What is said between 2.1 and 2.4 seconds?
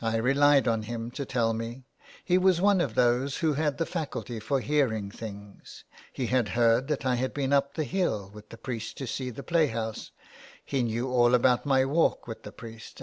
he